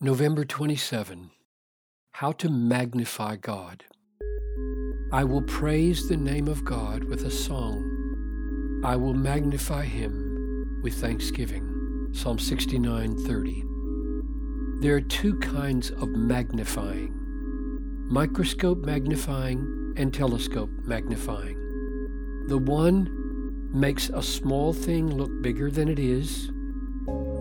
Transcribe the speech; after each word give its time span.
November 0.00 0.44
27. 0.44 1.32
How 2.12 2.30
to 2.30 2.48
magnify 2.48 3.34
God. 3.34 3.82
I 5.10 5.24
will 5.24 5.42
praise 5.42 6.08
the 6.08 6.16
name 6.16 6.46
of 6.46 6.64
God 6.64 7.02
with 7.02 7.24
a 7.24 7.32
song. 7.32 8.80
I 8.84 8.94
will 8.94 9.12
magnify 9.12 9.86
him 9.86 10.78
with 10.84 10.94
thanksgiving. 10.94 12.10
Psalm 12.12 12.38
69:30. 12.38 13.64
There 14.80 14.94
are 14.94 15.00
two 15.00 15.36
kinds 15.40 15.90
of 15.90 16.10
magnifying. 16.10 17.12
Microscope 18.08 18.78
magnifying 18.78 19.94
and 19.96 20.14
telescope 20.14 20.70
magnifying. 20.84 21.56
The 22.46 22.58
one 22.58 23.10
makes 23.74 24.10
a 24.10 24.22
small 24.22 24.72
thing 24.72 25.12
look 25.16 25.42
bigger 25.42 25.72
than 25.72 25.88
it 25.88 25.98
is. 25.98 26.52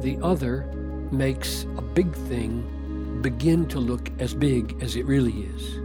The 0.02 0.18
other 0.24 0.68
makes 1.12 1.64
a 1.78 1.82
big 1.82 2.14
thing 2.14 3.20
begin 3.22 3.68
to 3.68 3.80
look 3.80 4.12
as 4.20 4.34
big 4.34 4.78
as 4.82 4.96
it 4.96 5.06
really 5.06 5.44
is. 5.56 5.80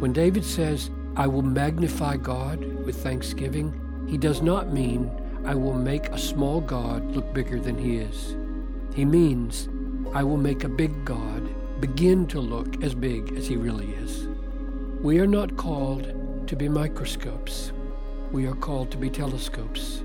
When 0.00 0.12
David 0.12 0.44
says, 0.44 0.90
I 1.16 1.26
will 1.26 1.42
magnify 1.42 2.16
God 2.16 2.64
with 2.84 3.02
thanksgiving, 3.02 3.78
he 4.08 4.18
does 4.18 4.42
not 4.42 4.72
mean 4.72 5.10
I 5.44 5.54
will 5.54 5.74
make 5.74 6.08
a 6.08 6.18
small 6.18 6.60
God 6.60 7.04
look 7.14 7.32
bigger 7.32 7.60
than 7.60 7.76
he 7.76 7.98
is. 7.98 8.36
He 8.94 9.04
means 9.04 9.68
I 10.14 10.22
will 10.22 10.36
make 10.36 10.64
a 10.64 10.68
big 10.68 11.04
God 11.04 11.48
begin 11.80 12.26
to 12.28 12.40
look 12.40 12.82
as 12.82 12.94
big 12.94 13.36
as 13.36 13.46
he 13.46 13.56
really 13.56 13.92
is. 13.94 14.28
We 15.00 15.18
are 15.18 15.26
not 15.26 15.56
called 15.56 16.46
to 16.46 16.56
be 16.56 16.68
microscopes. 16.68 17.72
We 18.30 18.46
are 18.46 18.54
called 18.54 18.90
to 18.92 18.98
be 18.98 19.10
telescopes. 19.10 20.04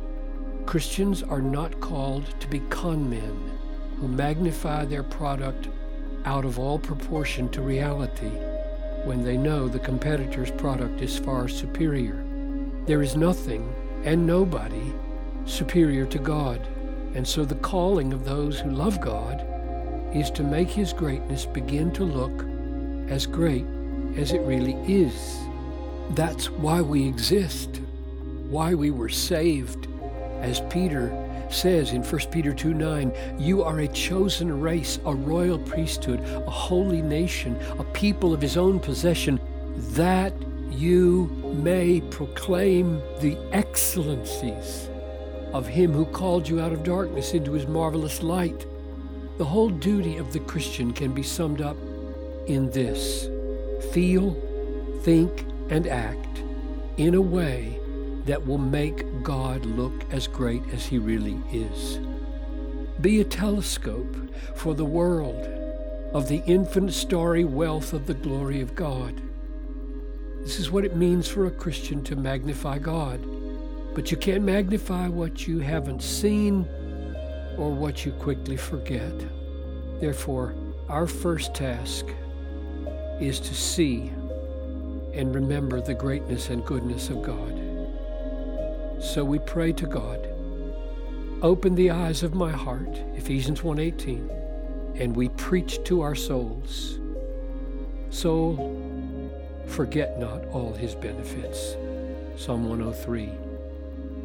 Christians 0.66 1.24
are 1.24 1.42
not 1.42 1.80
called 1.80 2.40
to 2.40 2.48
be 2.48 2.60
con 2.70 3.10
men 3.10 3.58
who 4.00 4.08
magnify 4.08 4.86
their 4.86 5.04
product 5.04 5.68
out 6.26 6.46
of 6.46 6.60
all 6.60 6.78
proportion 6.78 7.50
to 7.50 7.62
reality 7.62 8.32
when 9.06 9.24
they 9.24 9.38
know 9.38 9.68
the 9.68 9.80
competitor's 9.80 10.52
product 10.52 11.02
is 11.02 11.18
far 11.18 11.48
superior. 11.48 12.24
There 12.86 13.02
is 13.02 13.16
nothing 13.16 13.74
and 14.04 14.28
nobody 14.28 14.94
superior 15.46 16.06
to 16.08 16.20
God, 16.20 16.68
and 17.16 17.28
so 17.28 17.46
the 17.46 17.56
calling 17.56 18.14
of 18.14 18.26
those 18.26 18.60
who 18.60 18.70
love 18.70 19.00
God 19.02 19.46
is 20.14 20.30
to 20.32 20.44
make 20.44 20.70
His 20.70 20.94
greatness 20.94 21.46
begin 21.46 21.92
to 21.94 22.04
look 22.04 22.46
as 23.10 23.26
great 23.26 23.66
as 24.18 24.34
it 24.34 24.42
really 24.42 24.76
is. 24.86 25.38
That's 26.12 26.50
why 26.50 26.82
we 26.82 27.08
exist, 27.08 27.82
why 28.50 28.74
we 28.74 28.92
were 28.92 29.10
saved, 29.10 29.88
as 30.42 30.62
Peter 30.70 31.10
says 31.50 31.92
in 31.92 32.04
1 32.04 32.22
Peter 32.32 32.54
2 32.54 32.74
9, 32.74 33.14
You 33.38 33.64
are 33.64 33.80
a 33.80 33.88
chosen 33.88 34.60
race, 34.60 35.00
a 35.06 35.14
royal 35.14 35.60
priesthood, 35.60 36.22
a 36.22 36.52
holy 36.52 37.02
nation, 37.02 37.58
a 37.80 37.84
people 37.84 38.34
of 38.34 38.42
his 38.42 38.58
own 38.58 38.80
possession, 38.80 39.40
that 39.94 40.34
you 40.70 41.28
may 41.64 42.02
proclaim 42.02 43.02
the 43.20 43.38
excellencies 43.52 44.90
of 45.54 45.66
him 45.66 45.92
who 45.92 46.06
called 46.06 46.48
you 46.48 46.60
out 46.60 46.74
of 46.74 46.84
darkness 46.84 47.34
into 47.34 47.54
his 47.54 47.68
marvelous 47.68 48.22
light. 48.22 48.66
The 49.38 49.46
whole 49.46 49.70
duty 49.70 50.18
of 50.18 50.34
the 50.34 50.40
Christian 50.42 50.92
can 50.94 51.14
be 51.14 51.24
summed 51.24 51.62
up 51.62 51.78
in 52.48 52.70
this 52.72 53.28
feel, 53.92 54.34
think, 55.02 55.46
and 55.70 55.88
act 55.88 56.44
in 56.98 57.16
a 57.16 57.22
way 57.22 57.80
that 58.28 58.46
will 58.46 58.58
make 58.58 59.24
God 59.24 59.66
look 59.66 60.06
as 60.12 60.28
great 60.28 60.62
as 60.74 60.86
He 60.86 61.00
really 61.00 61.42
is. 61.52 62.00
Be 63.02 63.22
a 63.22 63.24
telescope 63.24 64.16
for 64.56 64.74
the 64.74 64.86
world 64.86 65.48
of 66.14 66.28
the 66.28 66.44
infinite 66.46 66.94
starry 66.94 67.44
wealth 67.44 67.94
of 67.94 68.06
the 68.06 68.14
glory 68.14 68.62
of 68.62 68.76
God. 68.76 69.22
This 70.42 70.60
is 70.60 70.72
what 70.72 70.86
it 70.86 70.96
means 70.96 71.28
for 71.28 71.48
a 71.48 71.52
Christian 71.52 72.04
to 72.06 72.16
magnify 72.16 72.80
God. 72.80 73.20
But 73.94 74.12
you 74.12 74.18
can't 74.18 74.44
magnify 74.44 75.08
what 75.08 75.48
you 75.48 75.60
haven't 75.60 76.02
seen 76.02 76.68
or 77.58 77.72
what 77.72 78.06
you 78.06 78.12
quickly 78.14 78.58
forget. 78.58 79.14
Therefore, 80.00 80.54
our 80.88 81.08
first 81.08 81.54
task 81.54 82.06
is 83.20 83.40
to 83.40 83.54
see 83.54 84.12
and 85.14 85.34
remember 85.34 85.82
the 85.82 85.94
greatness 85.94 86.50
and 86.50 86.64
goodness 86.66 87.10
of 87.10 87.24
God. 87.24 87.57
So 89.08 89.24
we 89.24 89.40
pray 89.40 89.72
to 89.72 89.88
God, 89.88 90.28
open 91.42 91.76
the 91.76 91.92
eyes 91.92 92.24
of 92.24 92.36
my 92.36 92.52
heart, 92.52 93.02
Ephesians 93.16 93.64
1:18, 93.64 94.30
and 94.96 95.16
we 95.16 95.30
preach 95.30 95.82
to 95.86 96.02
our 96.02 96.14
souls. 96.14 97.00
Soul, 98.10 98.76
forget 99.66 100.20
not 100.20 100.46
all 100.48 100.74
his 100.74 100.94
benefits. 100.94 101.78
Psalm 102.36 102.68
103, 102.68 103.32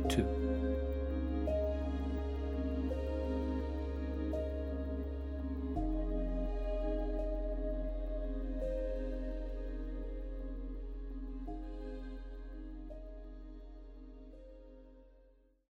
2. 0.08 0.41